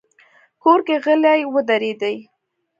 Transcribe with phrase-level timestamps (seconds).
[0.63, 2.15] کور کې غلې ودرېدې.